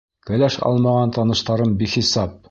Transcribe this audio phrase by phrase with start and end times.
[0.27, 2.35] Кәләш алмаған таныштарым бихисап.